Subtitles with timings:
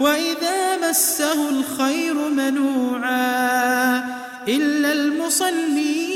[0.00, 3.98] وإذا مسه الخير منوعا
[4.48, 6.12] إلا المصلين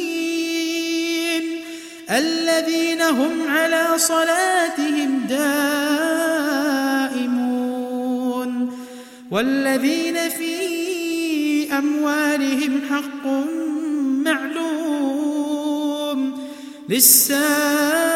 [2.11, 5.97] الذين هم على صلاتهم دائمون
[9.31, 10.57] والذين في
[11.79, 13.27] أموالهم حق
[14.25, 15.47] معلوم
[16.89, 18.16] للسائل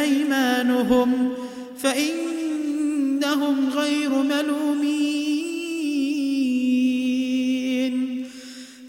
[0.00, 1.32] أيمانهم
[1.78, 5.22] فإنهم غير ملومين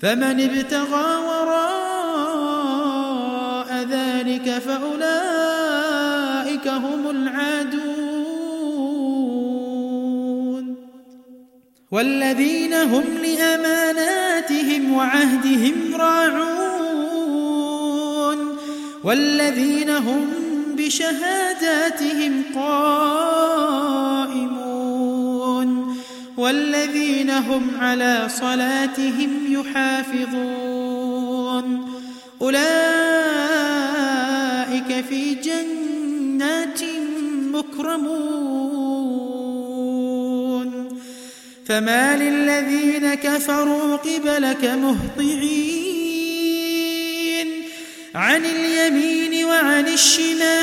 [0.01, 1.73] فمن ابتغى وراء
[3.89, 4.97] ذلك فأولئك
[6.67, 8.03] هم العادون
[11.91, 16.63] والذين هم لأماناتهم وعهدهم راعون
[19.03, 20.42] والذين هم
[20.85, 23.63] بشهاداتهم قائمون
[26.37, 30.63] والذين هم على صلاتهم يحافظون.
[32.41, 32.65] أولئك
[35.09, 36.81] في جنات
[37.53, 38.23] مكرمون.
[41.65, 45.83] فما للذين كفروا قبلك مهطعين.
[48.15, 50.62] عن اليمين وعن الشمال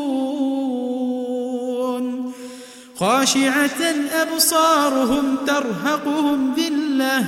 [3.01, 7.25] خاشعة أبصارهم ترهقهم ذلة.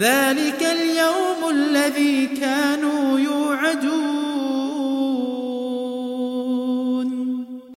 [0.00, 4.33] ذلك اليوم الذي كانوا يوعدون.